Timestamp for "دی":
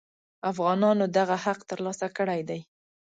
2.49-2.59